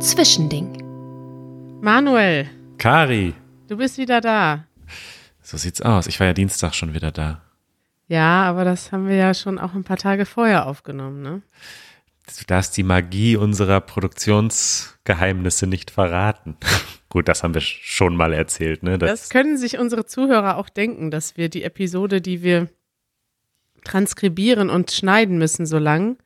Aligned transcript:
Zwischending. 0.00 0.82
Manuel, 1.80 2.48
Kari, 2.78 3.34
du 3.68 3.76
bist 3.76 3.98
wieder 3.98 4.20
da. 4.20 4.64
so 5.42 5.56
sieht's 5.56 5.82
aus. 5.82 6.06
Ich 6.06 6.20
war 6.20 6.26
ja 6.26 6.32
Dienstag 6.32 6.74
schon 6.74 6.94
wieder 6.94 7.12
da. 7.12 7.42
Ja, 8.08 8.44
aber 8.44 8.64
das 8.64 8.92
haben 8.92 9.08
wir 9.08 9.16
ja 9.16 9.34
schon 9.34 9.58
auch 9.58 9.74
ein 9.74 9.84
paar 9.84 9.96
Tage 9.96 10.26
vorher 10.26 10.66
aufgenommen, 10.66 11.22
ne? 11.22 11.42
Du 12.38 12.44
darfst 12.46 12.76
die 12.76 12.82
Magie 12.82 13.36
unserer 13.36 13.80
Produktionsgeheimnisse 13.80 15.66
nicht 15.66 15.90
verraten. 15.90 16.56
Gut, 17.08 17.28
das 17.28 17.42
haben 17.42 17.54
wir 17.54 17.60
schon 17.60 18.16
mal 18.16 18.32
erzählt, 18.32 18.82
ne? 18.82 18.98
Das 18.98 19.30
können 19.30 19.56
sich 19.56 19.78
unsere 19.78 20.06
Zuhörer 20.06 20.56
auch 20.56 20.68
denken, 20.68 21.10
dass 21.10 21.36
wir 21.36 21.48
die 21.48 21.62
Episode, 21.62 22.20
die 22.20 22.42
wir 22.42 22.68
transkribieren 23.84 24.70
und 24.70 24.90
schneiden 24.90 25.38
müssen, 25.38 25.66
so 25.66 25.78
lang, 25.78 26.18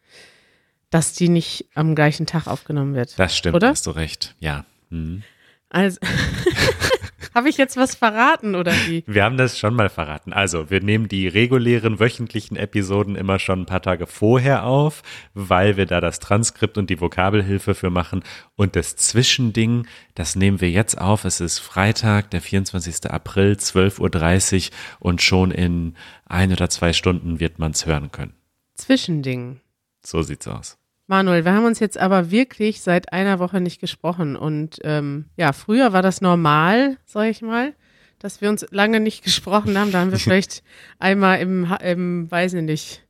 dass 0.91 1.13
die 1.13 1.29
nicht 1.29 1.67
am 1.75 1.95
gleichen 1.95 2.27
Tag 2.27 2.47
aufgenommen 2.47 2.95
wird. 2.95 3.19
das 3.19 3.37
stimmt, 3.37 3.57
oder? 3.57 3.69
hast 3.69 3.87
du 3.87 3.91
recht. 3.91 4.35
Ja. 4.41 4.65
Mhm. 4.91 5.23
Also, 5.69 6.01
habe 7.35 7.48
ich 7.48 7.57
jetzt 7.57 7.77
was 7.77 7.95
verraten 7.95 8.57
oder 8.57 8.73
wie? 8.89 9.05
Wir 9.07 9.23
haben 9.23 9.37
das 9.37 9.57
schon 9.57 9.75
mal 9.75 9.89
verraten. 9.89 10.33
Also, 10.33 10.69
wir 10.69 10.83
nehmen 10.83 11.07
die 11.07 11.29
regulären 11.29 12.01
wöchentlichen 12.01 12.57
Episoden 12.57 13.15
immer 13.15 13.39
schon 13.39 13.61
ein 13.61 13.67
paar 13.67 13.83
Tage 13.83 14.09
vorher 14.09 14.65
auf, 14.65 15.03
weil 15.33 15.77
wir 15.77 15.87
da 15.87 16.01
das 16.01 16.19
Transkript 16.19 16.77
und 16.77 16.91
die 16.91 17.01
Vokabelhilfe 17.01 17.77
für 17.77 17.91
machen. 17.91 18.25
Und 18.57 18.75
das 18.75 18.97
Zwischending, 18.97 19.87
das 20.17 20.34
nehmen 20.34 20.61
wir 20.61 20.70
jetzt 20.70 21.01
auf. 21.01 21.25
Es 21.25 21.41
ist 21.41 21.61
Freitag, 21.61 22.31
der 22.31 22.41
24. 22.41 23.09
April, 23.09 23.53
12.30 23.53 24.70
Uhr 24.70 24.77
und 24.98 25.23
schon 25.23 25.53
in 25.53 25.95
ein 26.27 26.53
oder 26.53 26.69
zwei 26.69 26.93
Stunden 26.93 27.39
wird 27.39 27.61
man 27.61 27.70
es 27.70 27.87
hören 27.87 28.11
können. 28.11 28.34
Zwischending. 28.75 29.61
So 30.03 30.23
sieht's 30.23 30.48
aus. 30.48 30.80
Manuel, 31.10 31.45
wir 31.45 31.52
haben 31.52 31.64
uns 31.64 31.80
jetzt 31.80 31.98
aber 31.98 32.30
wirklich 32.30 32.82
seit 32.82 33.12
einer 33.12 33.41
Woche 33.41 33.60
nicht 33.60 33.80
gesprochen. 33.80 34.37
Und 34.37 34.78
ähm, 34.84 35.25
ja, 35.36 35.52
früher 35.52 35.92
war 35.92 36.02
das 36.02 36.20
normal, 36.20 36.98
sag 37.05 37.25
ich 37.28 37.42
mal, 37.42 37.75
dass 38.20 38.41
wir 38.41 38.48
uns 38.48 38.64
lange 38.70 39.00
nicht 39.00 39.25
gesprochen 39.25 39.77
haben. 39.77 39.91
Da 39.91 39.98
haben 39.98 40.12
wir 40.12 40.19
vielleicht 40.20 40.62
einmal 41.00 41.41
im, 41.41 41.67
im, 41.83 42.30
weiß 42.30 42.55
ich 42.55 42.62
nicht, 42.62 43.05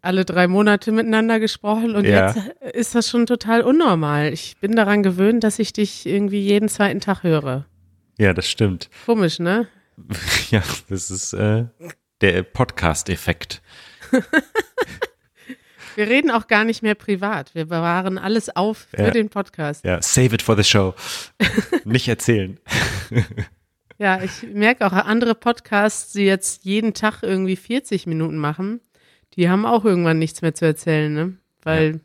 alle 0.00 0.24
drei 0.24 0.48
Monate 0.48 0.90
miteinander 0.90 1.38
gesprochen. 1.38 1.94
Und 1.96 2.06
Ja. 2.06 2.28
jetzt 2.28 2.38
ist 2.74 2.94
das 2.94 3.10
schon 3.10 3.26
total 3.26 3.60
unnormal. 3.60 4.32
Ich 4.32 4.56
bin 4.58 4.74
daran 4.74 5.02
gewöhnt, 5.02 5.44
dass 5.44 5.58
ich 5.58 5.74
dich 5.74 6.06
irgendwie 6.06 6.40
jeden 6.40 6.70
zweiten 6.70 7.00
Tag 7.00 7.24
höre. 7.24 7.66
Ja, 8.16 8.32
das 8.32 8.48
stimmt. 8.48 8.88
Komisch, 9.04 9.38
ne? 9.38 9.68
Ja, 10.50 10.62
das 10.88 11.10
ist 11.10 11.34
äh, 11.34 11.66
der 12.22 12.42
Podcast-Effekt. 12.42 13.60
Wir 15.98 16.06
reden 16.08 16.30
auch 16.30 16.46
gar 16.46 16.62
nicht 16.62 16.80
mehr 16.80 16.94
privat. 16.94 17.56
Wir 17.56 17.64
bewahren 17.64 18.18
alles 18.18 18.54
auf 18.54 18.86
für 18.94 19.02
Ja. 19.06 19.10
den 19.10 19.30
Podcast. 19.30 19.84
Ja, 19.84 20.00
save 20.00 20.32
it 20.32 20.42
for 20.42 20.56
the 20.56 20.62
show. 20.62 20.94
Nicht 21.84 22.06
erzählen. 22.06 22.58
Ja, 24.00 24.22
ich 24.22 24.44
merke 24.54 24.86
auch, 24.86 24.92
andere 24.92 25.34
Podcasts, 25.34 26.12
die 26.12 26.22
jetzt 26.24 26.64
jeden 26.64 26.94
Tag 26.94 27.24
irgendwie 27.24 27.56
40 27.56 28.06
Minuten 28.06 28.36
machen, 28.38 28.80
die 29.34 29.48
haben 29.50 29.66
auch 29.66 29.84
irgendwann 29.84 30.20
nichts 30.20 30.40
mehr 30.40 30.54
zu 30.54 30.66
erzählen, 30.66 31.12
ne? 31.12 31.36
Weil 31.64 31.98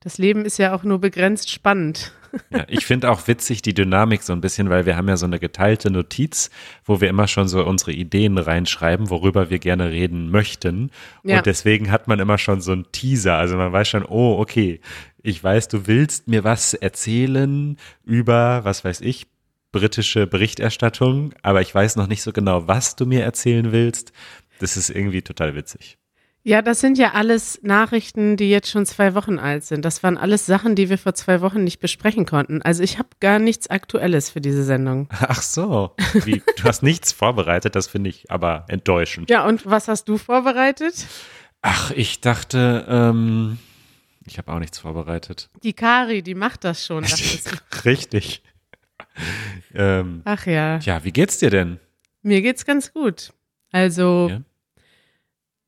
das 0.00 0.18
Leben 0.18 0.44
ist 0.44 0.58
ja 0.58 0.74
auch 0.74 0.82
nur 0.82 0.98
begrenzt 0.98 1.50
spannend. 1.50 2.12
Ja, 2.50 2.64
ich 2.68 2.86
finde 2.86 3.10
auch 3.10 3.26
witzig 3.26 3.60
die 3.60 3.74
Dynamik 3.74 4.22
so 4.22 4.32
ein 4.32 4.40
bisschen, 4.40 4.70
weil 4.70 4.86
wir 4.86 4.96
haben 4.96 5.08
ja 5.08 5.16
so 5.16 5.26
eine 5.26 5.40
geteilte 5.40 5.90
Notiz, 5.90 6.50
wo 6.84 7.00
wir 7.00 7.08
immer 7.08 7.26
schon 7.28 7.48
so 7.48 7.64
unsere 7.64 7.92
Ideen 7.92 8.38
reinschreiben, 8.38 9.10
worüber 9.10 9.50
wir 9.50 9.58
gerne 9.58 9.90
reden 9.90 10.30
möchten. 10.30 10.90
Ja. 11.24 11.38
Und 11.38 11.46
deswegen 11.46 11.90
hat 11.90 12.08
man 12.08 12.20
immer 12.20 12.38
schon 12.38 12.60
so 12.60 12.72
einen 12.72 12.90
Teaser. 12.92 13.36
Also 13.36 13.56
man 13.56 13.72
weiß 13.72 13.88
schon, 13.88 14.04
oh, 14.04 14.38
okay, 14.38 14.80
ich 15.22 15.42
weiß, 15.42 15.68
du 15.68 15.86
willst 15.86 16.28
mir 16.28 16.44
was 16.44 16.72
erzählen 16.72 17.76
über, 18.04 18.64
was 18.64 18.84
weiß 18.84 19.00
ich, 19.02 19.26
britische 19.72 20.26
Berichterstattung, 20.26 21.34
aber 21.42 21.60
ich 21.60 21.74
weiß 21.74 21.96
noch 21.96 22.06
nicht 22.06 22.22
so 22.22 22.32
genau, 22.32 22.66
was 22.66 22.96
du 22.96 23.06
mir 23.06 23.22
erzählen 23.22 23.70
willst. 23.72 24.12
Das 24.60 24.76
ist 24.76 24.90
irgendwie 24.90 25.22
total 25.22 25.54
witzig. 25.54 25.99
Ja, 26.42 26.62
das 26.62 26.80
sind 26.80 26.96
ja 26.96 27.12
alles 27.12 27.60
Nachrichten, 27.62 28.38
die 28.38 28.48
jetzt 28.48 28.70
schon 28.70 28.86
zwei 28.86 29.14
Wochen 29.14 29.38
alt 29.38 29.64
sind. 29.64 29.84
Das 29.84 30.02
waren 30.02 30.16
alles 30.16 30.46
Sachen, 30.46 30.74
die 30.74 30.88
wir 30.88 30.96
vor 30.96 31.14
zwei 31.14 31.42
Wochen 31.42 31.64
nicht 31.64 31.80
besprechen 31.80 32.24
konnten. 32.24 32.62
Also 32.62 32.82
ich 32.82 32.98
habe 32.98 33.10
gar 33.20 33.38
nichts 33.38 33.68
Aktuelles 33.68 34.30
für 34.30 34.40
diese 34.40 34.64
Sendung. 34.64 35.08
Ach 35.10 35.42
so, 35.42 35.94
wie, 36.24 36.42
du 36.56 36.64
hast 36.64 36.82
nichts 36.82 37.12
vorbereitet, 37.12 37.76
das 37.76 37.88
finde 37.88 38.08
ich 38.08 38.30
aber 38.30 38.64
enttäuschend. 38.68 39.28
Ja, 39.28 39.46
und 39.46 39.66
was 39.66 39.86
hast 39.88 40.08
du 40.08 40.16
vorbereitet? 40.16 41.06
Ach, 41.60 41.90
ich 41.90 42.22
dachte, 42.22 42.86
ähm, 42.88 43.58
ich 44.26 44.38
habe 44.38 44.50
auch 44.52 44.60
nichts 44.60 44.78
vorbereitet. 44.78 45.50
Die 45.62 45.74
Kari, 45.74 46.22
die 46.22 46.34
macht 46.34 46.64
das 46.64 46.86
schon. 46.86 47.04
Richtig. 47.84 48.42
ähm, 49.74 50.22
Ach 50.24 50.46
ja, 50.46 50.78
ja, 50.78 51.04
wie 51.04 51.12
geht's 51.12 51.36
dir 51.38 51.50
denn? 51.50 51.78
mir 52.22 52.40
geht's 52.40 52.64
ganz 52.64 52.92
gut. 52.94 53.32
Also 53.72 54.28
Ja? 54.30 54.40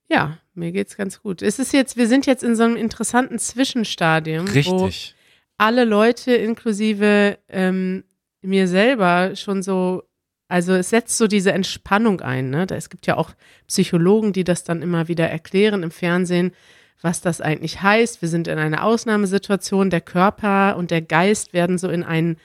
Ja, 0.09 0.38
mir 0.55 0.73
geht's 0.73 0.97
ganz 0.97 1.23
gut. 1.23 1.43
Es 1.43 1.59
ist 1.59 1.73
jetzt, 1.73 1.97
wir 1.97 2.07
sind 2.07 2.27
jetzt 2.27 2.43
in 2.43 2.57
so 2.57 2.65
einem 2.65 2.77
interessanten 2.77 3.39
Zwischenstadium, 3.39 4.47
wo 4.49 4.85
Richtig. 4.85 5.15
alle 5.59 5.85
Leute 5.85 6.35
inklusive 6.35 7.39
ähm, 7.49 8.05
mir 8.43 8.69
selber 8.69 9.35
schon 9.37 9.62
so, 9.62 10.03
also 10.49 10.75
es 10.75 10.91
setzt 10.91 11.17
so 11.17 11.27
diese 11.27 11.53
Entspannung 11.53 12.21
ein. 12.21 12.51
Ne? 12.51 12.67
Da, 12.67 12.75
es 12.75 12.91
gibt 12.91 13.07
ja 13.07 13.17
auch 13.17 13.31
Psychologen, 13.67 14.33
die 14.33 14.45
das 14.45 14.65
dann 14.65 14.83
immer 14.83 15.09
wieder 15.09 15.29
erklären 15.29 15.83
im 15.83 15.91
Fernsehen, 15.91 16.53
was 17.01 17.21
das 17.21 17.41
eigentlich 17.41 17.83
heißt. 17.83 18.21
Wir 18.21 18.29
sind 18.29 18.49
in 18.49 18.59
einer 18.59 18.85
Ausnahmesituation. 18.85 19.91
Der 19.91 20.01
Körper 20.01 20.77
und 20.77 20.91
der 20.91 21.03
Geist 21.03 21.53
werden 21.53 21.79
so 21.79 21.89
in 21.89 22.05
einen 22.05 22.37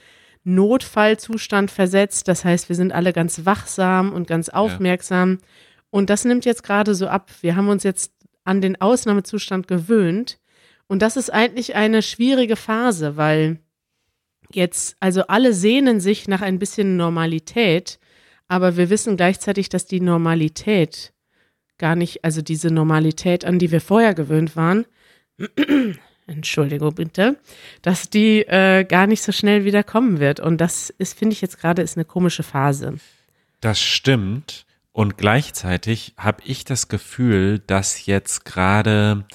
Notfallzustand 0.44 1.69
versetzt. 1.69 2.28
Das 2.28 2.46
heißt, 2.46 2.69
wir 2.69 2.75
sind 2.75 2.94
alle 2.94 3.12
ganz 3.12 3.46
wachsam 3.46 4.13
und 4.13 4.28
ganz 4.28 4.50
aufmerksam. 4.50 5.40
Und 5.89 6.09
das 6.09 6.25
nimmt 6.25 6.45
jetzt 6.45 6.63
gerade 6.63 6.95
so 6.95 7.07
ab. 7.07 7.31
Wir 7.41 7.55
haben 7.55 7.69
uns 7.69 7.83
jetzt 7.83 8.11
an 8.43 8.61
den 8.61 8.79
Ausnahmezustand 8.79 9.67
gewöhnt. 9.67 10.39
Und 10.87 11.01
das 11.01 11.17
ist 11.17 11.31
eigentlich 11.31 11.75
eine 11.75 12.01
schwierige 12.01 12.55
Phase, 12.55 13.17
weil 13.17 13.59
jetzt, 14.53 14.95
also 14.99 15.23
alle 15.27 15.53
sehnen 15.53 15.99
sich 15.99 16.27
nach 16.27 16.41
ein 16.41 16.59
bisschen 16.59 16.95
Normalität, 16.95 17.99
aber 18.47 18.77
wir 18.77 18.89
wissen 18.89 19.17
gleichzeitig, 19.17 19.67
dass 19.69 19.85
die 19.85 19.99
Normalität 19.99 21.13
gar 21.77 21.95
nicht, 21.95 22.23
also 22.23 22.41
diese 22.41 22.71
Normalität, 22.71 23.43
an 23.43 23.59
die 23.59 23.71
wir 23.71 23.81
vorher 23.81 24.13
gewöhnt 24.13 24.55
waren, 24.55 24.85
Entschuldigung 26.27 26.93
bitte, 26.95 27.37
dass 27.81 28.09
die 28.09 28.41
äh, 28.41 28.83
gar 28.83 29.07
nicht 29.07 29.23
so 29.23 29.31
schnell 29.31 29.65
wieder 29.65 29.83
kommen 29.83 30.19
wird. 30.19 30.39
Und 30.39 30.59
das 30.59 30.89
ist, 30.89 31.17
finde 31.17 31.33
ich 31.33 31.41
jetzt 31.41 31.59
gerade, 31.59 31.81
ist 31.81 31.97
eine 31.97 32.05
komische 32.05 32.43
Phase. 32.43 32.95
Das 33.61 33.81
stimmt. 33.81 34.66
Und 34.97 35.16
gleichzeitig 35.16 36.16
habe 36.18 36.41
ich 36.44 36.66
das 36.66 36.88
Gefühl, 36.88 37.59
dass 37.59 38.08
jetzt 38.08 38.46
gerade 38.46 39.25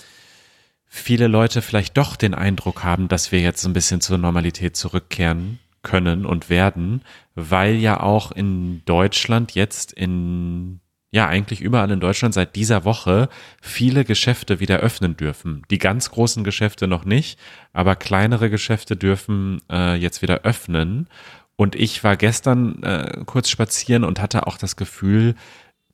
viele 0.89 1.29
Leute 1.29 1.63
vielleicht 1.63 1.97
doch 1.97 2.17
den 2.17 2.35
Eindruck 2.35 2.83
haben, 2.83 3.07
dass 3.07 3.31
wir 3.31 3.39
jetzt 3.39 3.65
ein 3.65 3.73
bisschen 3.73 4.01
zur 4.01 4.19
Normalität 4.19 4.77
zurückkehren 4.77 5.61
können 5.83 6.27
und 6.27 6.51
werden, 6.51 7.03
weil 7.37 7.77
ja 7.77 8.01
auch 8.01 8.33
in 8.33 8.85
Deutschland 8.87 9.55
jetzt 9.55 9.93
in 9.93 10.81
ja, 11.15 11.29
eigentlich 11.29 11.61
überall 11.61 11.91
in 11.91 12.01
Deutschland 12.01 12.33
seit 12.33 12.57
dieser 12.57 12.85
Woche 12.85 13.29
viele 13.61 14.05
Geschäfte 14.05 14.61
wieder 14.61 14.79
öffnen 14.79 15.15
dürfen. 15.15 15.63
Die 15.71 15.77
ganz 15.77 16.11
großen 16.11 16.43
Geschäfte 16.43 16.89
noch 16.89 17.05
nicht, 17.05 17.39
aber 17.75 17.97
kleinere 17.97 18.49
Geschäfte 18.49 18.97
dürfen 18.97 19.61
äh, 19.71 19.95
jetzt 19.95 20.23
wieder 20.23 20.41
öffnen. 20.41 21.09
Und 21.57 21.75
ich 21.75 22.03
war 22.03 22.17
gestern 22.17 22.83
äh, 22.83 23.23
kurz 23.27 23.49
spazieren 23.49 24.05
und 24.05 24.21
hatte 24.21 24.47
auch 24.47 24.57
das 24.57 24.77
Gefühl, 24.77 25.35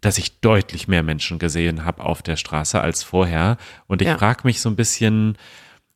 dass 0.00 0.18
ich 0.18 0.40
deutlich 0.40 0.86
mehr 0.88 1.02
Menschen 1.02 1.38
gesehen 1.38 1.84
habe 1.84 2.04
auf 2.04 2.22
der 2.22 2.36
Straße 2.36 2.80
als 2.80 3.02
vorher. 3.02 3.56
Und 3.86 4.00
ich 4.00 4.08
Ja. 4.08 4.18
frage 4.18 4.42
mich 4.44 4.60
so 4.60 4.68
ein 4.68 4.76
bisschen, 4.76 5.36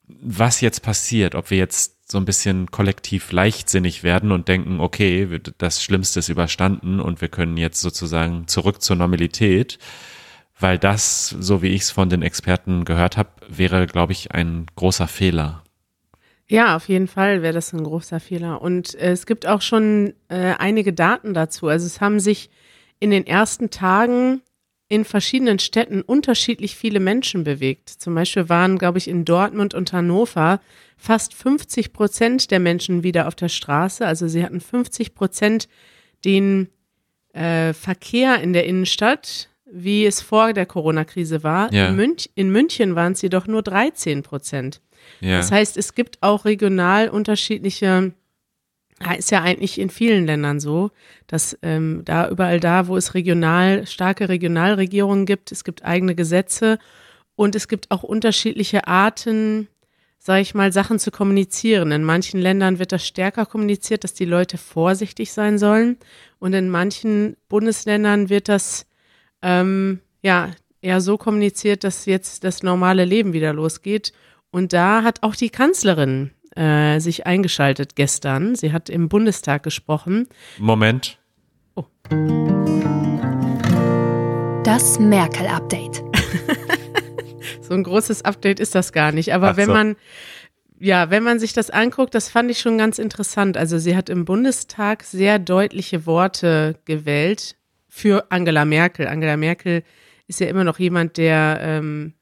was 0.09 0.61
jetzt 0.61 0.83
passiert, 0.83 1.35
ob 1.35 1.51
wir 1.51 1.59
jetzt 1.59 2.11
so 2.11 2.19
ein 2.19 2.25
bisschen 2.25 2.71
kollektiv 2.71 3.33
leichtsinnig 3.33 4.03
werden 4.03 4.33
und 4.33 4.49
denken, 4.49 4.81
okay, 4.81 5.41
das 5.59 5.83
Schlimmste 5.83 6.19
ist 6.19 6.29
überstanden 6.29 7.01
und 7.01 7.21
wir 7.21 7.29
können 7.29 7.57
jetzt 7.57 7.81
sozusagen 7.81 8.49
zurück 8.49 8.83
zur 8.83 8.97
Normalität, 8.97 9.79
weil 10.59 10.79
das, 10.79 11.29
so 11.29 11.63
wie 11.63 11.69
ich 11.69 11.83
es 11.83 11.91
von 11.91 12.11
den 12.11 12.23
Experten 12.23 12.85
gehört 12.85 13.17
habe, 13.17 13.31
wäre, 13.49 13.87
glaube 13.87 14.13
ich, 14.13 14.33
ein 14.33 14.67
großer 14.77 15.09
Fehler. 15.09 15.63
Ja, 16.53 16.77
auf 16.77 16.91
jeden 16.91 17.09
Fall 17.09 17.41
wäre 17.41 17.55
das 17.55 17.73
ein 17.73 17.83
großer 17.83 18.21
Fehler. 18.21 18.61
Und 18.61 18.95
äh, 18.97 19.13
es 19.13 19.25
gibt 19.25 19.47
auch 19.47 19.63
schon 19.63 20.13
äh, 20.29 20.53
einige 20.59 20.93
Daten 20.93 21.33
dazu. 21.33 21.69
Also 21.69 21.87
es 21.87 22.03
haben 22.03 22.21
sich 22.21 22.51
in 23.01 23.11
den 23.11 23.27
ersten 23.27 23.71
Tagen 23.71 24.43
in 24.87 25.07
verschiedenen 25.07 25.59
Städten 25.59 26.03
unterschiedlich 26.03 26.77
viele 26.77 27.01
Menschen 27.01 27.43
bewegt. 27.43 27.89
Zum 27.89 28.15
Beispiel 28.15 28.51
waren, 28.51 28.77
glaube 28.77 28.99
ich, 28.99 29.09
in 29.09 29.25
Dortmund 29.25 29.73
und 29.73 29.95
Hannover 29.95 30.61
fast 30.99 31.33
50 31.33 31.95
Prozent 31.95 32.51
der 32.51 32.61
Menschen 32.61 33.03
wieder 33.03 33.29
auf 33.29 33.35
der 33.35 33.49
Straße. 33.49 34.07
Also 34.07 34.29
sie 34.29 34.45
hatten 34.45 34.61
50 34.61 35.15
Prozent 35.15 35.69
den 36.23 36.69
äh, 37.33 37.73
Verkehr 37.73 38.43
in 38.43 38.53
der 38.53 38.67
Innenstadt 38.67 39.49
wie 39.73 40.07
es 40.07 40.21
vor 40.21 40.53
der 40.53 40.67
Corona-Krise 40.67 41.43
war. 41.43 41.73
Ja. 41.73 41.89
In, 41.89 41.97
Münch, 41.97 42.31
in 42.35 42.51
München 42.51 42.95
waren 42.95 43.13
es 43.13 43.23
jedoch 43.23 43.47
nur 43.47 43.63
13 43.63 44.23
Prozent. 44.23 44.81
Ja. 45.21 45.39
Das 45.39 45.51
heißt, 45.51 45.77
es 45.77 45.95
gibt 45.95 46.23
auch 46.23 46.45
regional 46.45 47.09
unterschiedliche, 47.09 48.13
ist 49.19 49.31
ja 49.31 49.43
eigentlich 49.43 49.81
in 49.81 49.91
vielen 49.91 50.27
Ländern 50.27 50.61
so, 50.61 50.91
dass 51.27 51.59
ähm, 51.63 52.03
da 52.05 52.29
überall 52.29 52.61
da, 52.61 52.87
wo 52.87 52.97
es 52.97 53.15
regional, 53.15 53.87
starke 53.87 54.29
Regionalregierungen 54.29 55.27
gibt, 55.27 55.51
es 55.51 55.65
gibt 55.65 55.85
eigene 55.85 56.15
Gesetze 56.15 56.79
und 57.35 57.57
es 57.57 57.67
gibt 57.67 57.91
auch 57.91 58.03
unterschiedliche 58.03 58.87
Arten, 58.87 59.69
sage 60.19 60.43
ich 60.43 60.55
mal, 60.55 60.73
Sachen 60.73 60.99
zu 60.99 61.11
kommunizieren. 61.11 61.91
In 61.91 62.05
manchen 62.05 62.41
Ländern 62.41 62.79
wird 62.79 62.93
das 62.93 63.05
stärker 63.05 63.47
kommuniziert, 63.47 64.05
dass 64.05 64.15
die 64.15 64.25
Leute 64.25 64.59
vorsichtig 64.59 65.33
sein 65.33 65.59
sollen. 65.59 65.97
Und 66.39 66.53
in 66.53 66.69
manchen 66.69 67.37
Bundesländern 67.49 68.29
wird 68.29 68.49
das 68.49 68.87
ähm, 69.43 70.01
ja 70.23 70.51
eher 70.81 71.01
so 71.01 71.17
kommuniziert, 71.17 71.85
dass 71.85 72.07
jetzt 72.07 72.45
das 72.45 72.63
normale 72.63 73.05
Leben 73.05 73.33
wieder 73.33 73.53
losgeht. 73.53 74.13
Und 74.51 74.73
da 74.73 75.03
hat 75.03 75.23
auch 75.23 75.35
die 75.35 75.51
Kanzlerin 75.51 76.33
äh, 76.57 76.99
sich 76.99 77.27
eingeschaltet 77.27 77.97
gestern. 77.97 78.55
Sie 78.55 78.73
hat 78.73 78.91
im 78.91 79.09
Bundestag 79.09 79.63
gesprochen. 79.63 80.29
Moment. 80.59 81.19
Das 84.65 84.99
Merkel-Update. 84.99 86.03
So 87.73 87.75
ein 87.75 87.85
großes 87.85 88.25
Update 88.25 88.61
ist 88.61 88.75
das 88.75 88.93
gar 88.93 89.13
nicht. 89.13 89.33
Aber 89.33 89.51
Ach 89.51 89.57
wenn 89.57 89.69
so. 89.69 89.73
man, 89.73 89.97
ja, 90.79 91.09
wenn 91.09 91.23
man 91.23 91.39
sich 91.39 91.55
das 91.55 91.71
anguckt, 91.71 92.15
das 92.15 92.29
fand 92.29 92.51
ich 92.51 92.59
schon 92.59 92.77
ganz 92.77 92.99
interessant. 92.99 93.57
Also 93.57 93.79
sie 93.79 93.97
hat 93.97 94.11
im 94.11 94.27
Bundestag 94.27 95.05
sehr 95.05 95.39
deutliche 95.39 96.05
Worte 96.05 96.77
gewählt 96.85 97.57
für 97.95 98.33
Angela 98.33 98.65
Merkel. 98.65 99.07
Angela 99.07 99.37
Merkel 99.37 99.83
ist 100.27 100.41
ja 100.41 100.47
immer 100.47 100.65
noch 100.65 100.79
jemand, 100.79 101.19
der 101.19 101.59
ähm, 101.61 102.15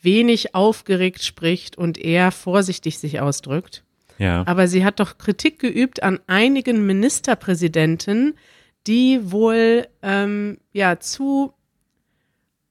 wenig 0.00 0.54
aufgeregt 0.54 1.22
spricht 1.22 1.76
und 1.76 1.98
eher 1.98 2.32
vorsichtig 2.32 2.98
sich 2.98 3.20
ausdrückt. 3.20 3.84
Ja. 4.16 4.44
Aber 4.46 4.66
sie 4.66 4.82
hat 4.82 4.98
doch 4.98 5.18
Kritik 5.18 5.58
geübt 5.58 6.02
an 6.02 6.20
einigen 6.26 6.86
Ministerpräsidenten, 6.86 8.32
die 8.86 9.20
wohl 9.30 9.88
ähm, 10.00 10.56
ja 10.72 11.00
zu, 11.00 11.52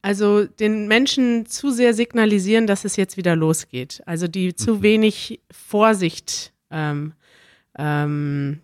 also 0.02 0.44
den 0.44 0.88
Menschen 0.88 1.46
zu 1.46 1.70
sehr 1.70 1.94
signalisieren, 1.94 2.66
dass 2.66 2.84
es 2.84 2.96
jetzt 2.96 3.16
wieder 3.16 3.36
losgeht. 3.36 4.02
Also 4.06 4.26
die 4.26 4.56
zu 4.56 4.82
wenig 4.82 5.40
Vorsicht 5.52 6.52
ähm, 6.72 7.12
ähm, 7.78 8.58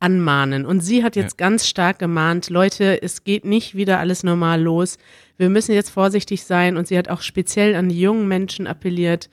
anmahnen. 0.00 0.66
Und 0.66 0.80
sie 0.80 1.04
hat 1.04 1.14
jetzt 1.14 1.38
ganz 1.38 1.68
stark 1.68 1.98
gemahnt, 1.98 2.50
Leute, 2.50 3.02
es 3.02 3.22
geht 3.22 3.44
nicht 3.44 3.74
wieder 3.74 4.00
alles 4.00 4.24
normal 4.24 4.60
los. 4.60 4.98
Wir 5.36 5.50
müssen 5.50 5.74
jetzt 5.74 5.90
vorsichtig 5.90 6.44
sein. 6.44 6.76
Und 6.76 6.88
sie 6.88 6.98
hat 6.98 7.08
auch 7.08 7.20
speziell 7.20 7.76
an 7.76 7.90
die 7.90 8.00
jungen 8.00 8.26
Menschen 8.26 8.66
appelliert. 8.66 9.28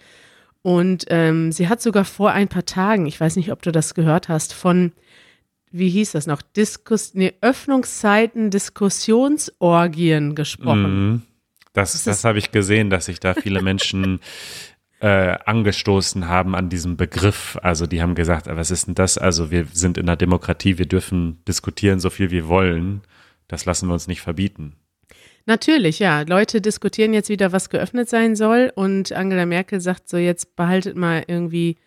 Und 0.62 1.06
ähm, 1.10 1.52
sie 1.54 1.70
hat 1.70 1.82
sogar 1.82 2.04
vor 2.04 2.32
ein 2.32 2.50
paar 2.50 2.66
Tagen, 2.66 3.06
ich 3.06 3.20
weiß 3.20 3.38
nicht, 3.38 3.52
ob 3.52 3.62
du 3.62 3.72
das 3.72 3.94
gehört 3.94 4.28
hast, 4.28 4.54
von, 4.54 4.92
wie 5.72 5.90
hieß 5.90 6.12
das 6.12 6.28
noch, 6.28 6.42
Diskus 6.42 7.14
nee, 7.14 7.34
Öffnungszeiten, 7.40 8.52
Diskussionsorgien 8.52 10.36
gesprochen. 10.36 11.12
Mhm. 11.12 11.22
Das, 11.72 11.94
Das 11.94 12.04
das 12.04 12.24
habe 12.26 12.40
ich 12.40 12.52
gesehen, 12.52 12.90
dass 12.90 13.06
sich 13.06 13.22
da 13.22 13.34
viele 13.34 13.62
Menschen 13.62 14.20
äh, 15.00 15.38
angestoßen 15.46 16.28
haben 16.28 16.56
an 16.56 16.70
diesem 16.70 16.98
Begriff. 16.98 17.58
Also 17.62 17.86
die 17.86 18.02
haben 18.02 18.16
gesagt, 18.16 18.48
"Ah, 18.48 18.56
was 18.56 18.72
ist 18.72 18.88
denn 18.88 18.96
das? 18.96 19.18
Also 19.18 19.52
wir 19.52 19.68
sind 19.72 19.98
in 19.98 20.08
einer 20.08 20.16
Demokratie, 20.16 20.78
wir 20.78 20.88
dürfen 20.88 21.44
diskutieren, 21.48 22.00
so 22.00 22.10
viel 22.10 22.32
wir 22.32 22.48
wollen. 22.48 23.02
Das 23.48 23.66
lassen 23.66 23.88
wir 23.88 23.94
uns 23.94 24.08
nicht 24.08 24.22
verbieten. 24.22 24.76
Natürlich, 25.46 26.00
ja. 26.00 26.22
Leute 26.24 26.60
diskutieren 26.62 27.14
jetzt 27.14 27.30
wieder, 27.30 27.52
was 27.54 27.70
geöffnet 27.70 28.10
sein 28.10 28.36
soll. 28.36 28.72
Und 28.76 29.14
Angela 29.14 29.46
Merkel 29.46 29.80
sagt 29.80 30.10
so, 30.10 30.18
jetzt 30.18 30.56
behaltet 30.58 30.98
mal 30.98 31.24
irgendwie 31.28 31.78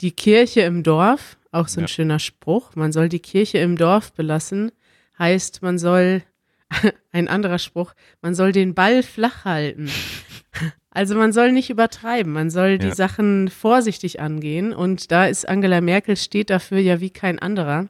die 0.00 0.10
Kirche 0.10 0.62
im 0.62 0.82
Dorf. 0.82 1.36
Auch 1.52 1.68
so 1.68 1.80
ein 1.80 1.84
Ja. 1.84 1.88
schöner 1.88 2.18
Spruch. 2.18 2.74
Man 2.74 2.90
soll 2.92 3.08
die 3.08 3.20
Kirche 3.20 3.58
im 3.58 3.76
Dorf 3.76 4.12
belassen. 4.14 4.72
Heißt, 5.18 5.62
man 5.62 5.78
soll, 5.78 6.22
ein 7.12 7.28
anderer 7.28 7.58
Spruch, 7.60 7.94
man 8.20 8.34
soll 8.34 8.50
den 8.50 8.74
Ball 8.74 9.02
flach 9.04 9.44
halten. 9.44 9.88
Also 10.94 11.16
man 11.16 11.32
soll 11.32 11.52
nicht 11.52 11.70
übertreiben, 11.70 12.32
man 12.32 12.50
soll 12.50 12.78
die 12.78 12.86
Ja. 12.86 12.94
Sachen 12.94 13.48
vorsichtig 13.48 14.20
angehen. 14.20 14.72
Und 14.72 15.10
da 15.10 15.26
ist 15.26 15.46
Angela 15.48 15.80
Merkel, 15.80 16.16
steht 16.16 16.50
dafür 16.50 16.78
ja 16.78 17.00
wie 17.00 17.10
kein 17.10 17.38
anderer. 17.40 17.88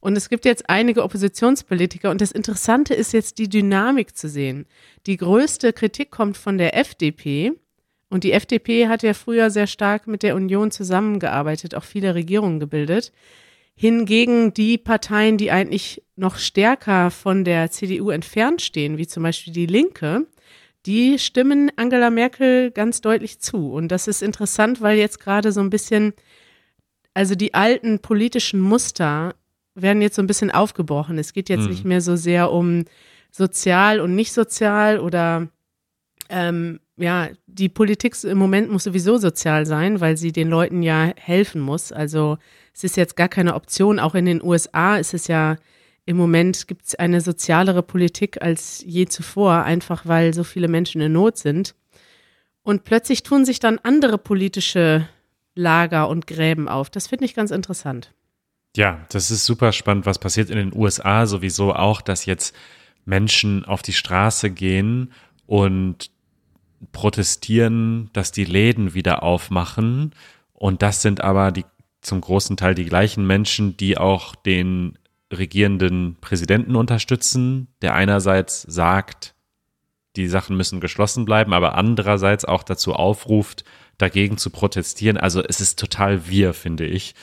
Und 0.00 0.16
es 0.16 0.28
gibt 0.28 0.44
jetzt 0.44 0.68
einige 0.68 1.02
Oppositionspolitiker 1.02 2.10
und 2.10 2.20
das 2.20 2.30
Interessante 2.30 2.92
ist 2.92 3.14
jetzt 3.14 3.38
die 3.38 3.48
Dynamik 3.48 4.14
zu 4.14 4.28
sehen. 4.28 4.66
Die 5.06 5.16
größte 5.16 5.72
Kritik 5.72 6.10
kommt 6.10 6.36
von 6.36 6.58
der 6.58 6.76
FDP 6.76 7.52
und 8.10 8.22
die 8.22 8.32
FDP 8.32 8.88
hat 8.88 9.02
ja 9.02 9.14
früher 9.14 9.48
sehr 9.50 9.66
stark 9.66 10.06
mit 10.06 10.22
der 10.22 10.36
Union 10.36 10.70
zusammengearbeitet, 10.70 11.74
auch 11.74 11.84
viele 11.84 12.14
Regierungen 12.14 12.60
gebildet. 12.60 13.12
Hingegen 13.74 14.52
die 14.52 14.76
Parteien, 14.76 15.38
die 15.38 15.50
eigentlich 15.50 16.02
noch 16.16 16.36
stärker 16.36 17.10
von 17.10 17.42
der 17.42 17.70
CDU 17.70 18.10
entfernt 18.10 18.60
stehen, 18.60 18.98
wie 18.98 19.06
zum 19.06 19.22
Beispiel 19.22 19.54
die 19.54 19.66
Linke, 19.66 20.26
die 20.86 21.18
stimmen 21.18 21.70
Angela 21.76 22.10
Merkel 22.10 22.70
ganz 22.70 23.00
deutlich 23.00 23.40
zu. 23.40 23.72
Und 23.72 23.88
das 23.88 24.06
ist 24.08 24.22
interessant, 24.22 24.80
weil 24.80 24.98
jetzt 24.98 25.20
gerade 25.20 25.50
so 25.52 25.60
ein 25.60 25.70
bisschen, 25.70 26.12
also 27.14 27.34
die 27.34 27.54
alten 27.54 28.00
politischen 28.00 28.60
Muster 28.60 29.34
werden 29.74 30.02
jetzt 30.02 30.16
so 30.16 30.22
ein 30.22 30.26
bisschen 30.26 30.50
aufgebrochen. 30.50 31.18
Es 31.18 31.32
geht 31.32 31.48
jetzt 31.48 31.64
Mhm. 31.64 31.70
nicht 31.70 31.84
mehr 31.84 32.00
so 32.00 32.16
sehr 32.16 32.52
um 32.52 32.84
sozial 33.30 34.00
und 34.00 34.14
nicht 34.14 34.32
sozial 34.32 35.00
oder 35.00 35.48
ähm, 36.28 36.80
ja, 36.96 37.28
die 37.46 37.68
Politik 37.68 38.14
im 38.22 38.38
Moment 38.38 38.70
muss 38.70 38.84
sowieso 38.84 39.18
sozial 39.18 39.66
sein, 39.66 40.00
weil 40.00 40.16
sie 40.16 40.30
den 40.32 40.48
Leuten 40.48 40.82
ja 40.82 41.12
helfen 41.16 41.60
muss. 41.60 41.90
Also 41.92 42.38
es 42.72 42.84
ist 42.84 42.96
jetzt 42.96 43.16
gar 43.16 43.28
keine 43.28 43.54
Option. 43.54 43.98
Auch 43.98 44.14
in 44.14 44.26
den 44.26 44.42
USA 44.42 44.96
ist 44.96 45.12
es 45.12 45.26
ja 45.26 45.56
im 46.06 46.16
Moment 46.16 46.68
gibt 46.68 46.86
es 46.86 46.94
eine 46.94 47.20
sozialere 47.20 47.82
Politik 47.82 48.42
als 48.42 48.82
je 48.86 49.06
zuvor, 49.06 49.62
einfach 49.62 50.06
weil 50.06 50.34
so 50.34 50.44
viele 50.44 50.68
Menschen 50.68 51.00
in 51.00 51.12
Not 51.12 51.38
sind. 51.38 51.74
Und 52.62 52.84
plötzlich 52.84 53.22
tun 53.22 53.44
sich 53.44 53.58
dann 53.58 53.78
andere 53.82 54.18
politische 54.18 55.08
Lager 55.54 56.08
und 56.08 56.26
Gräben 56.26 56.68
auf. 56.68 56.90
Das 56.90 57.06
finde 57.06 57.24
ich 57.24 57.34
ganz 57.34 57.50
interessant. 57.50 58.12
Ja, 58.76 59.06
das 59.10 59.30
ist 59.30 59.46
super 59.46 59.72
spannend, 59.72 60.04
was 60.04 60.18
passiert 60.18 60.50
in 60.50 60.56
den 60.56 60.74
USA 60.74 61.26
sowieso 61.26 61.74
auch, 61.74 62.00
dass 62.00 62.26
jetzt 62.26 62.54
Menschen 63.04 63.64
auf 63.64 63.82
die 63.82 63.92
Straße 63.92 64.50
gehen 64.50 65.12
und 65.46 66.10
protestieren, 66.92 68.10
dass 68.12 68.32
die 68.32 68.44
Läden 68.44 68.94
wieder 68.94 69.22
aufmachen. 69.22 70.12
Und 70.52 70.82
das 70.82 71.02
sind 71.02 71.20
aber 71.20 71.52
die 71.52 71.64
zum 72.00 72.20
großen 72.20 72.56
Teil 72.56 72.74
die 72.74 72.84
gleichen 72.84 73.26
Menschen, 73.26 73.76
die 73.76 73.96
auch 73.96 74.34
den 74.34 74.98
regierenden 75.32 76.16
Präsidenten 76.20 76.76
unterstützen, 76.76 77.68
der 77.82 77.94
einerseits 77.94 78.62
sagt, 78.62 79.34
die 80.16 80.28
Sachen 80.28 80.56
müssen 80.56 80.80
geschlossen 80.80 81.24
bleiben, 81.24 81.52
aber 81.52 81.74
andererseits 81.74 82.44
auch 82.44 82.62
dazu 82.62 82.92
aufruft, 82.92 83.64
dagegen 83.98 84.38
zu 84.38 84.50
protestieren. 84.50 85.16
Also 85.16 85.42
es 85.42 85.60
ist 85.60 85.78
total 85.78 86.28
wir, 86.28 86.54
finde 86.54 86.86
ich. 86.86 87.14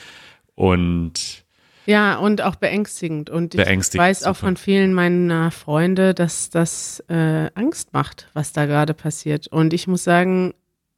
Und 0.54 1.44
Ja, 1.86 2.16
und 2.16 2.42
auch 2.42 2.56
beängstigend. 2.56 3.30
Und 3.30 3.54
ich 3.54 3.60
weiß 3.60 4.24
auch 4.24 4.36
von 4.36 4.56
vielen 4.56 4.92
meiner 4.92 5.50
Freunde, 5.50 6.14
dass 6.14 6.50
das 6.50 7.02
äh, 7.08 7.50
Angst 7.54 7.92
macht, 7.92 8.28
was 8.34 8.52
da 8.52 8.66
gerade 8.66 8.94
passiert. 8.94 9.48
Und 9.48 9.72
ich 9.72 9.86
muss 9.86 10.04
sagen, 10.04 10.54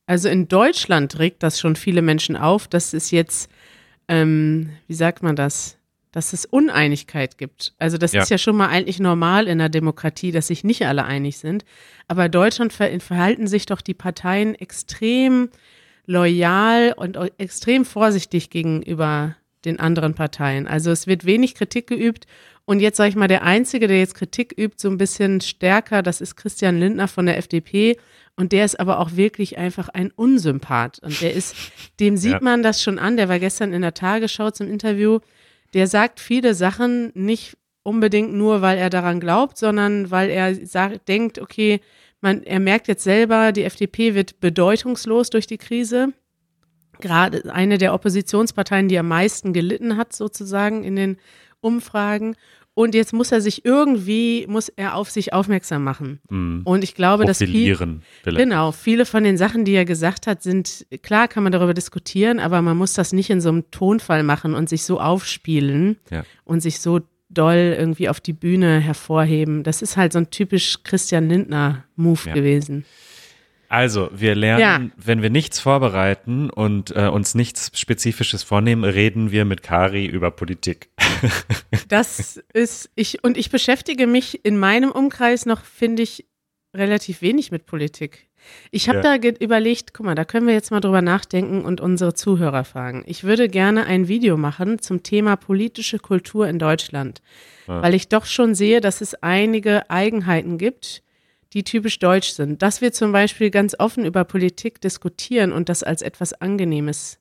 also 0.06 0.28
in 0.28 0.48
Deutschland 0.48 1.18
regt 1.18 1.42
das 1.42 1.58
schon 1.58 1.76
viele 1.76 2.02
Menschen 2.02 2.36
auf, 2.36 2.68
dass 2.68 2.92
es 2.92 3.10
jetzt, 3.10 3.50
ähm, 4.08 4.70
wie 4.86 4.94
sagt 4.94 5.22
man 5.22 5.36
das, 5.36 5.78
dass 6.14 6.32
es 6.32 6.46
Uneinigkeit 6.46 7.38
gibt. 7.38 7.74
Also 7.78 7.98
das 7.98 8.12
Ja. 8.12 8.22
ist 8.22 8.30
ja 8.30 8.38
schon 8.38 8.56
mal 8.56 8.68
eigentlich 8.68 9.00
normal 9.00 9.48
in 9.48 9.58
der 9.58 9.68
Demokratie, 9.68 10.30
dass 10.30 10.46
sich 10.46 10.62
nicht 10.62 10.86
alle 10.86 11.04
einig 11.04 11.38
sind. 11.38 11.64
Aber 12.06 12.26
in 12.26 12.30
Deutschland 12.30 12.72
ver 12.72 12.88
verhalten 13.00 13.48
sich 13.48 13.66
doch 13.66 13.80
die 13.80 13.94
Parteien 13.94 14.54
extrem 14.54 15.48
loyal 16.06 16.92
und 16.96 17.18
extrem 17.38 17.84
vorsichtig 17.84 18.50
gegenüber 18.50 19.36
den 19.64 19.80
anderen 19.80 20.14
Parteien. 20.14 20.66
Also 20.66 20.90
es 20.90 21.06
wird 21.06 21.24
wenig 21.24 21.54
Kritik 21.54 21.86
geübt. 21.86 22.26
Und 22.66 22.80
jetzt 22.80 22.96
sage 22.96 23.10
ich 23.10 23.16
mal, 23.16 23.28
der 23.28 23.42
Einzige, 23.42 23.88
der 23.88 23.98
jetzt 23.98 24.14
Kritik 24.14 24.54
übt, 24.56 24.76
so 24.78 24.88
ein 24.88 24.98
bisschen 24.98 25.40
stärker, 25.40 26.02
das 26.02 26.20
ist 26.20 26.36
Christian 26.36 26.78
Lindner 26.78 27.08
von 27.08 27.26
der 27.26 27.38
FDP. 27.38 27.96
Und 28.36 28.52
der 28.52 28.64
ist 28.64 28.78
aber 28.78 29.00
auch 29.00 29.16
wirklich 29.16 29.58
einfach 29.58 29.88
ein 29.88 30.10
Unsympath. 30.12 30.98
Und 31.00 31.20
der 31.20 31.32
ist, 31.34 31.56
dem 32.00 32.16
sieht 32.16 32.32
Ja. 32.34 32.38
man 32.40 32.62
das 32.62 32.82
schon 32.82 32.98
an. 32.98 33.16
Der 33.16 33.28
war 33.28 33.38
gestern 33.38 33.72
in 33.72 33.82
der 33.82 33.94
Tagesschau 33.94 34.50
zum 34.50 34.68
Interview. 34.68 35.18
Der 35.74 35.86
sagt 35.86 36.20
viele 36.20 36.54
Sachen 36.54 37.12
nicht 37.14 37.56
unbedingt 37.82 38.32
nur, 38.32 38.62
weil 38.62 38.78
er 38.78 38.90
daran 38.90 39.20
glaubt, 39.20 39.58
sondern 39.58 40.10
weil 40.10 40.30
er 40.30 40.54
sagt, 40.54 41.08
denkt, 41.08 41.38
okay, 41.38 41.80
man, 42.20 42.42
er 42.44 42.60
merkt 42.60 42.88
jetzt 42.88 43.04
selber, 43.04 43.52
die 43.52 43.64
FDP 43.64 44.14
wird 44.14 44.40
bedeutungslos 44.40 45.28
durch 45.28 45.46
die 45.46 45.58
Krise 45.58 46.14
gerade 47.00 47.52
eine 47.52 47.78
der 47.78 47.94
Oppositionsparteien, 47.94 48.88
die 48.88 48.98
am 48.98 49.08
meisten 49.08 49.52
gelitten 49.52 49.96
hat, 49.96 50.12
sozusagen 50.12 50.84
in 50.84 50.96
den 50.96 51.18
Umfragen. 51.60 52.36
Und 52.76 52.94
jetzt 52.96 53.12
muss 53.12 53.30
er 53.30 53.40
sich 53.40 53.64
irgendwie, 53.64 54.46
muss 54.48 54.68
er 54.68 54.96
auf 54.96 55.08
sich 55.08 55.32
aufmerksam 55.32 55.84
machen. 55.84 56.20
Mhm. 56.28 56.62
Und 56.64 56.82
ich 56.82 56.96
glaube, 56.96 57.24
dass 57.24 57.38
viel, 57.38 57.76
vielleicht. 57.76 58.36
genau, 58.36 58.72
viele 58.72 59.06
von 59.06 59.22
den 59.22 59.36
Sachen, 59.36 59.64
die 59.64 59.72
er 59.74 59.84
gesagt 59.84 60.26
hat, 60.26 60.42
sind, 60.42 60.84
klar 61.02 61.28
kann 61.28 61.44
man 61.44 61.52
darüber 61.52 61.72
diskutieren, 61.72 62.40
aber 62.40 62.62
man 62.62 62.76
muss 62.76 62.92
das 62.94 63.12
nicht 63.12 63.30
in 63.30 63.40
so 63.40 63.48
einem 63.50 63.70
Tonfall 63.70 64.24
machen 64.24 64.54
und 64.54 64.68
sich 64.68 64.82
so 64.82 64.98
aufspielen 65.00 65.96
Ja. 66.10 66.24
und 66.44 66.60
sich 66.60 66.80
so 66.80 67.00
doll 67.30 67.74
irgendwie 67.78 68.08
auf 68.08 68.20
die 68.20 68.32
Bühne 68.32 68.80
hervorheben. 68.80 69.62
Das 69.62 69.80
ist 69.80 69.96
halt 69.96 70.12
so 70.12 70.18
ein 70.18 70.30
typisch 70.30 70.78
Christian 70.82 71.28
Lindner-Move 71.28 72.20
Ja. 72.28 72.34
gewesen. 72.34 72.84
Also, 73.68 74.08
wir 74.12 74.34
lernen, 74.34 74.60
Ja. 74.60 74.80
wenn 74.96 75.22
wir 75.22 75.30
nichts 75.30 75.58
vorbereiten 75.60 76.50
und 76.50 76.94
äh, 76.96 77.08
uns 77.08 77.34
nichts 77.34 77.70
Spezifisches 77.78 78.42
vornehmen, 78.42 78.84
reden 78.84 79.30
wir 79.30 79.44
mit 79.44 79.62
Kari 79.62 80.06
über 80.06 80.30
Politik. 80.30 80.88
Das 81.88 82.40
ist, 82.52 82.90
ich, 82.96 83.22
und 83.24 83.36
ich 83.36 83.50
beschäftige 83.50 84.06
mich 84.06 84.44
in 84.44 84.58
meinem 84.58 84.90
Umkreis 84.90 85.46
noch, 85.46 85.62
finde 85.64 86.02
ich, 86.02 86.26
relativ 86.74 87.22
wenig 87.22 87.52
mit 87.52 87.66
Politik. 87.66 88.28
Ich 88.70 88.88
habe 88.88 89.00
Ja. 89.02 89.16
da 89.18 89.28
überlegt, 89.40 89.94
guck 89.94 90.04
mal, 90.06 90.14
da 90.14 90.24
können 90.24 90.46
wir 90.46 90.54
jetzt 90.54 90.70
mal 90.70 90.80
drüber 90.80 91.02
nachdenken 91.02 91.64
und 91.64 91.80
unsere 91.80 92.14
Zuhörer 92.14 92.64
fragen. 92.64 93.04
Ich 93.06 93.24
würde 93.24 93.48
gerne 93.48 93.86
ein 93.86 94.08
Video 94.08 94.36
machen 94.36 94.80
zum 94.80 95.02
Thema 95.02 95.36
politische 95.36 95.98
Kultur 95.98 96.48
in 96.48 96.58
Deutschland, 96.58 97.22
Ja. 97.68 97.80
weil 97.82 97.94
ich 97.94 98.08
doch 98.08 98.26
schon 98.26 98.54
sehe, 98.54 98.80
dass 98.80 99.00
es 99.00 99.14
einige 99.22 99.88
Eigenheiten 99.88 100.58
gibt, 100.58 101.02
die 101.54 101.64
typisch 101.64 101.98
deutsch 102.00 102.30
sind. 102.30 102.60
Dass 102.62 102.80
wir 102.80 102.92
zum 102.92 103.12
Beispiel 103.12 103.50
ganz 103.50 103.74
offen 103.78 104.04
über 104.04 104.24
Politik 104.24 104.80
diskutieren 104.80 105.52
und 105.52 105.68
das 105.68 105.82
als 105.82 106.02
etwas 106.02 106.32
Angenehmes, 106.34 107.18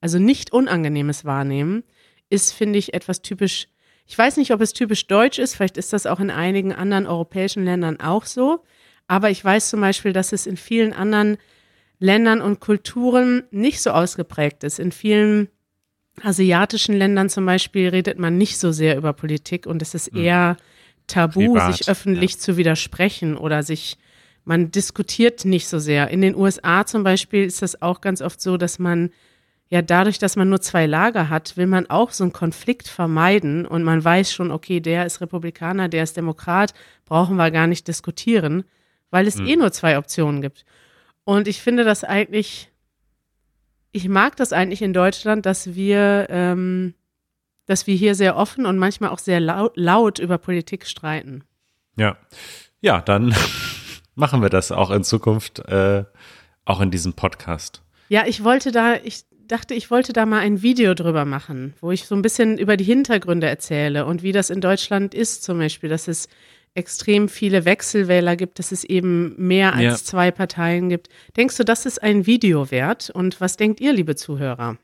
also 0.00 0.18
nicht 0.18 0.52
Unangenehmes 0.52 1.24
wahrnehmen, 1.24 1.84
ist, 2.28 2.52
finde 2.52 2.78
ich, 2.78 2.92
etwas 2.92 3.22
typisch. 3.22 3.68
Ich 4.06 4.18
weiß 4.18 4.36
nicht, 4.36 4.52
ob 4.52 4.60
es 4.60 4.72
typisch 4.72 5.06
deutsch 5.06 5.38
ist, 5.38 5.54
vielleicht 5.54 5.76
ist 5.78 5.92
das 5.92 6.06
auch 6.06 6.20
in 6.20 6.30
einigen 6.30 6.72
anderen 6.72 7.06
europäischen 7.06 7.64
Ländern 7.64 8.00
auch 8.00 8.24
so, 8.26 8.64
aber 9.08 9.30
ich 9.30 9.44
weiß 9.44 9.70
zum 9.70 9.80
Beispiel, 9.80 10.12
dass 10.12 10.32
es 10.32 10.46
in 10.46 10.56
vielen 10.56 10.92
anderen 10.92 11.38
Ländern 11.98 12.40
und 12.40 12.60
Kulturen 12.60 13.44
nicht 13.50 13.80
so 13.80 13.90
ausgeprägt 13.90 14.64
ist. 14.64 14.78
In 14.78 14.92
vielen 14.92 15.48
asiatischen 16.22 16.94
Ländern 16.96 17.28
zum 17.28 17.46
Beispiel 17.46 17.88
redet 17.88 18.18
man 18.18 18.36
nicht 18.36 18.58
so 18.58 18.72
sehr 18.72 18.96
über 18.96 19.12
Politik 19.12 19.66
und 19.66 19.82
es 19.82 19.94
ist 19.94 20.08
eher 20.08 20.56
tabu, 21.06 21.52
Privat, 21.52 21.76
sich 21.76 21.88
öffentlich 21.88 22.38
zu 22.38 22.56
widersprechen 22.56 23.36
oder 23.36 23.62
sich, 23.62 23.98
man 24.44 24.70
diskutiert 24.70 25.44
nicht 25.44 25.68
so 25.68 25.78
sehr. 25.78 26.08
In 26.08 26.20
den 26.20 26.34
USA 26.34 26.86
zum 26.86 27.02
Beispiel 27.02 27.44
ist 27.44 27.62
das 27.62 27.82
auch 27.82 28.00
ganz 28.00 28.22
oft 28.22 28.40
so, 28.40 28.56
dass 28.56 28.78
man 28.78 29.10
ja 29.68 29.82
dadurch, 29.82 30.18
dass 30.18 30.36
man 30.36 30.48
nur 30.48 30.60
zwei 30.60 30.86
Lager 30.86 31.28
hat, 31.28 31.56
will 31.56 31.66
man 31.66 31.90
auch 31.90 32.12
so 32.12 32.24
einen 32.24 32.32
Konflikt 32.32 32.88
vermeiden 32.88 33.66
und 33.66 33.82
man 33.82 34.04
weiß 34.04 34.32
schon, 34.32 34.50
okay, 34.50 34.80
der 34.80 35.06
ist 35.06 35.20
Republikaner, 35.20 35.88
der 35.88 36.04
ist 36.04 36.16
Demokrat, 36.16 36.72
brauchen 37.04 37.36
wir 37.36 37.50
gar 37.50 37.66
nicht 37.66 37.88
diskutieren, 37.88 38.64
weil 39.10 39.26
es 39.26 39.38
eh 39.40 39.56
nur 39.56 39.72
zwei 39.72 39.98
Optionen 39.98 40.40
gibt. 40.40 40.64
Und 41.24 41.48
ich 41.48 41.60
finde 41.60 41.82
das 41.82 42.04
eigentlich, 42.04 42.70
ich 43.90 44.08
mag 44.08 44.36
das 44.36 44.52
eigentlich 44.52 44.82
in 44.82 44.92
Deutschland, 44.92 45.44
dass 45.46 45.74
wir, 45.74 46.28
ähm, 46.30 46.94
dass 47.66 47.86
wir 47.86 47.94
hier 47.94 48.14
sehr 48.14 48.36
offen 48.36 48.64
und 48.66 48.78
manchmal 48.78 49.10
auch 49.10 49.18
sehr 49.18 49.40
laut, 49.40 49.72
laut 49.76 50.18
über 50.18 50.38
Politik 50.38 50.86
streiten. 50.86 51.44
Ja. 51.96 52.16
Ja, 52.80 53.00
dann 53.00 53.34
machen 54.14 54.42
wir 54.42 54.48
das 54.50 54.72
auch 54.72 54.90
in 54.90 55.02
Zukunft, 55.04 55.58
äh, 55.68 56.04
auch 56.64 56.80
in 56.80 56.90
diesem 56.90 57.12
Podcast. 57.14 57.82
Ja, 58.08 58.24
ich 58.26 58.44
wollte 58.44 58.70
da, 58.72 58.94
ich 59.02 59.24
dachte, 59.48 59.74
ich 59.74 59.90
wollte 59.90 60.12
da 60.12 60.26
mal 60.26 60.40
ein 60.40 60.62
Video 60.62 60.94
drüber 60.94 61.24
machen, 61.24 61.74
wo 61.80 61.90
ich 61.90 62.06
so 62.06 62.14
ein 62.14 62.22
bisschen 62.22 62.58
über 62.58 62.76
die 62.76 62.84
Hintergründe 62.84 63.46
erzähle 63.48 64.06
und 64.06 64.22
wie 64.22 64.32
das 64.32 64.50
in 64.50 64.60
Deutschland 64.60 65.14
ist, 65.14 65.42
zum 65.44 65.58
Beispiel, 65.58 65.88
dass 65.88 66.08
es 66.08 66.28
extrem 66.74 67.28
viele 67.28 67.64
Wechselwähler 67.64 68.36
gibt, 68.36 68.58
dass 68.58 68.70
es 68.70 68.84
eben 68.84 69.34
mehr 69.38 69.72
als 69.74 69.82
Ja. 69.82 69.94
zwei 69.96 70.30
Parteien 70.30 70.88
gibt. 70.90 71.08
Denkst 71.36 71.56
du, 71.56 71.64
das 71.64 71.86
ist 71.86 72.02
ein 72.02 72.26
Video 72.26 72.70
wert? 72.70 73.08
Und 73.10 73.40
was 73.40 73.56
denkt 73.56 73.80
ihr, 73.80 73.92
liebe 73.94 74.14
Zuhörer? 74.14 74.76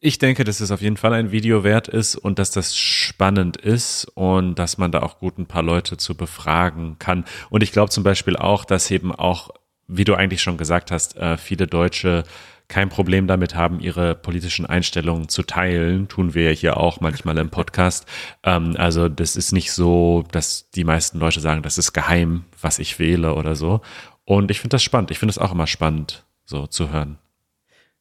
Ich 0.00 0.18
denke, 0.18 0.42
dass 0.42 0.58
es 0.58 0.72
auf 0.72 0.80
jeden 0.80 0.96
Fall 0.96 1.12
ein 1.12 1.30
Video 1.30 1.62
wert 1.62 1.86
ist 1.86 2.16
und 2.16 2.40
dass 2.40 2.50
das 2.50 2.76
spannend 2.76 3.56
ist 3.56 4.06
und 4.16 4.56
dass 4.56 4.76
man 4.76 4.90
da 4.90 5.02
auch 5.02 5.20
gut 5.20 5.38
ein 5.38 5.46
paar 5.46 5.62
Leute 5.62 5.96
zu 5.96 6.16
befragen 6.16 6.96
kann. 6.98 7.24
Und 7.48 7.62
ich 7.62 7.70
glaube 7.70 7.90
zum 7.90 8.02
Beispiel 8.02 8.36
auch, 8.36 8.64
dass 8.64 8.90
eben 8.90 9.14
auch, 9.14 9.50
wie 9.86 10.02
du 10.02 10.16
eigentlich 10.16 10.42
schon 10.42 10.56
gesagt 10.56 10.90
hast, 10.90 11.16
äh, 11.16 11.36
viele 11.36 11.68
Deutsche 11.68 12.24
kein 12.66 12.88
Problem 12.88 13.28
damit 13.28 13.54
haben, 13.54 13.78
ihre 13.78 14.16
politischen 14.16 14.66
Einstellungen 14.66 15.28
zu 15.28 15.44
teilen. 15.44 16.08
Tun 16.08 16.34
wir 16.34 16.50
ja 16.50 16.50
hier 16.50 16.76
auch 16.76 17.00
manchmal 17.00 17.38
im 17.38 17.50
Podcast. 17.50 18.06
Ähm, 18.44 18.76
also 18.78 19.08
das 19.08 19.34
ist 19.36 19.52
nicht 19.52 19.72
so, 19.72 20.24
dass 20.30 20.70
die 20.70 20.84
meisten 20.84 21.18
Leute 21.18 21.40
sagen, 21.40 21.62
das 21.62 21.76
ist 21.76 21.92
geheim, 21.92 22.44
was 22.60 22.78
ich 22.78 22.98
wähle 23.00 23.34
oder 23.34 23.56
so. 23.56 23.80
Und 24.24 24.52
ich 24.52 24.60
finde 24.60 24.74
das 24.74 24.82
spannend. 24.84 25.10
Ich 25.10 25.18
finde 25.18 25.30
es 25.30 25.38
auch 25.38 25.50
immer 25.50 25.66
spannend, 25.66 26.24
so 26.44 26.68
zu 26.68 26.90
hören. 26.90 27.18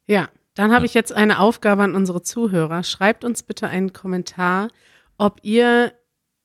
Ja, 0.05 0.29
dann 0.57 0.73
habe 0.73 0.87
ich 0.87 0.95
jetzt 0.95 1.13
eine 1.13 1.37
Aufgabe 1.37 1.83
an 1.83 1.93
unsere 1.93 2.23
Zuhörer. 2.23 2.83
Schreibt 2.83 3.23
uns 3.23 3.43
bitte 3.43 3.67
einen 3.67 3.93
Kommentar, 3.93 4.69
ob 5.19 5.39
ihr, 5.43 5.93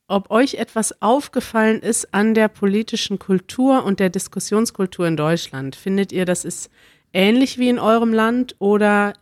ob 0.07 0.29
euch 0.29 0.53
etwas 0.53 1.01
aufgefallen 1.01 1.79
ist 1.79 2.13
an 2.13 2.35
der 2.35 2.47
politischen 2.47 3.17
Kultur 3.17 3.83
und 3.83 3.99
der 3.99 4.11
Diskussionskultur 4.11 5.07
in 5.07 5.17
Deutschland. 5.17 5.75
Findet 5.75 6.11
ihr, 6.11 6.25
das 6.25 6.45
ist 6.45 6.69
ähnlich 7.11 7.57
wie 7.57 7.69
in 7.69 7.79
eurem 7.79 8.13
Land 8.13 8.55
oder 8.59 9.13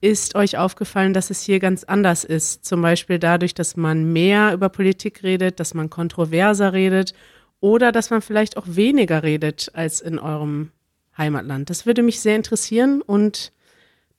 ist 0.00 0.36
euch 0.36 0.56
aufgefallen, 0.56 1.12
dass 1.12 1.30
es 1.30 1.42
hier 1.42 1.58
ganz 1.58 1.82
anders 1.82 2.22
ist? 2.22 2.64
Zum 2.64 2.82
Beispiel 2.82 3.18
dadurch, 3.18 3.54
dass 3.54 3.76
man 3.76 4.12
mehr 4.12 4.54
über 4.54 4.68
Politik 4.68 5.24
redet, 5.24 5.58
dass 5.58 5.74
man 5.74 5.90
kontroverser 5.90 6.72
redet 6.72 7.14
oder 7.58 7.90
dass 7.90 8.10
man 8.10 8.22
vielleicht 8.22 8.56
auch 8.56 8.66
weniger 8.66 9.24
redet 9.24 9.72
als 9.74 10.00
in 10.00 10.20
eurem 10.20 10.70
Heimatland. 11.18 11.68
Das 11.68 11.84
würde 11.84 12.04
mich 12.04 12.20
sehr 12.20 12.36
interessieren 12.36 13.02
und 13.02 13.50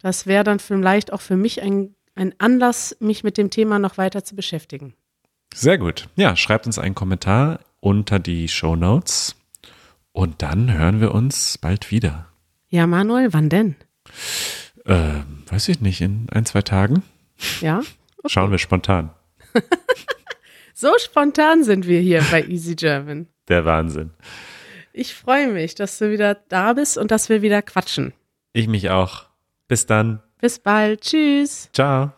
das 0.02 0.26
wäre 0.28 0.44
dann 0.44 0.60
vielleicht 0.60 1.14
auch 1.14 1.22
für 1.22 1.38
mich 1.38 1.62
ein, 1.62 1.96
ein 2.16 2.34
Anlass, 2.38 2.96
mich 3.00 3.24
mit 3.24 3.38
dem 3.38 3.50
Thema 3.50 3.80
noch 3.80 3.98
weiter 3.98 4.24
zu 4.24 4.36
beschäftigen. 4.36 4.94
Sehr 5.54 5.78
gut. 5.78 6.08
Ja, 6.16 6.36
schreibt 6.36 6.66
uns 6.66 6.80
einen 6.80 6.96
Kommentar 6.96 7.60
unter 7.80 8.20
die 8.20 8.48
Show 8.48 8.76
Notes 8.76 9.36
und 10.12 10.42
dann 10.42 10.72
hören 10.74 11.02
wir 11.02 11.14
uns 11.14 11.58
bald 11.58 11.92
wieder. 11.92 12.28
Ja, 12.70 12.88
Manuel, 12.88 13.34
wann 13.34 13.50
denn? 13.50 13.76
Ähm, 14.86 15.44
weiß 15.48 15.70
ich 15.70 15.82
nicht, 15.82 16.02
in 16.02 16.28
ein, 16.32 16.46
zwei 16.46 16.62
Tagen? 16.62 17.04
Ja? 17.60 17.82
Schauen 18.28 18.52
wir 18.52 18.60
spontan. 18.60 19.12
So 20.82 20.98
spontan 20.98 21.64
sind 21.64 21.86
wir 21.86 22.00
hier 22.00 22.24
bei 22.32 22.44
Easy 22.44 22.74
German. 22.74 23.28
Der 23.48 23.66
Wahnsinn. 23.66 24.10
Ich 24.94 25.14
freue 25.14 25.50
mich, 25.50 25.76
dass 25.76 26.00
du 26.00 26.10
wieder 26.10 26.34
da 26.34 26.74
bist 26.74 26.98
und 26.98 27.12
dass 27.12 27.30
wir 27.30 27.44
wieder 27.44 27.62
quatschen. 27.62 28.14
Ich 28.54 28.68
mich 28.68 28.90
auch. 28.90 29.28
Bis 29.72 29.86
dann. 29.86 30.20
Bis 30.42 30.60
bald. 30.60 31.00
Tschüss. 31.00 31.70
Ciao. 31.72 32.12